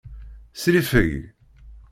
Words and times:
Sriffeg. 0.61 1.13